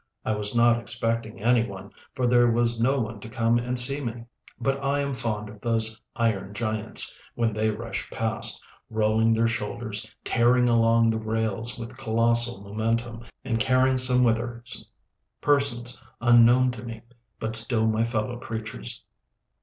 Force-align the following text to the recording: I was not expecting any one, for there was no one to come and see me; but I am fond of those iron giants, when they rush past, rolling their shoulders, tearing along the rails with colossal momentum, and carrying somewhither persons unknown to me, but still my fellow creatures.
I 0.25 0.31
was 0.33 0.55
not 0.55 0.79
expecting 0.79 1.43
any 1.43 1.63
one, 1.63 1.91
for 2.15 2.25
there 2.25 2.49
was 2.49 2.81
no 2.81 2.97
one 2.97 3.19
to 3.19 3.29
come 3.29 3.59
and 3.59 3.77
see 3.77 4.03
me; 4.03 4.25
but 4.59 4.83
I 4.83 4.99
am 4.99 5.13
fond 5.13 5.47
of 5.47 5.61
those 5.61 6.01
iron 6.15 6.55
giants, 6.55 7.15
when 7.35 7.53
they 7.53 7.69
rush 7.69 8.09
past, 8.09 8.63
rolling 8.89 9.31
their 9.31 9.47
shoulders, 9.47 10.09
tearing 10.23 10.67
along 10.67 11.11
the 11.11 11.19
rails 11.19 11.77
with 11.77 11.97
colossal 11.99 12.61
momentum, 12.61 13.23
and 13.45 13.59
carrying 13.59 13.99
somewhither 13.99 14.63
persons 15.39 16.01
unknown 16.19 16.71
to 16.71 16.83
me, 16.83 17.03
but 17.39 17.55
still 17.55 17.85
my 17.85 18.03
fellow 18.03 18.39
creatures. 18.39 19.03